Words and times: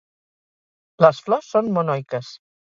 Les 1.05 1.19
flors 1.27 1.51
són 1.57 1.71
monoiques. 1.77 2.33